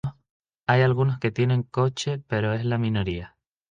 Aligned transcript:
Hay 0.65 0.81
algunos 0.81 1.19
que 1.19 1.29
tienen 1.31 1.61
coche 1.61 2.23
pero 2.27 2.53
es 2.53 2.65
la 2.65 2.79
minoría. 2.79 3.37